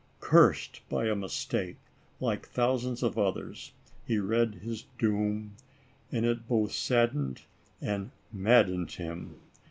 Cursed 0.19 0.81
by 0.89 1.05
a 1.05 1.15
mistake, 1.15 1.77
like 2.19 2.47
thousands 2.47 3.03
of 3.03 3.19
others, 3.19 3.71
he 4.03 4.17
read 4.17 4.55
his 4.63 4.85
doom, 4.97 5.55
and 6.11 6.25
it 6.25 6.47
both 6.47 6.71
saddened 6.71 7.43
and 7.79 8.09
maddened 8.33 8.89
him. 8.93 9.35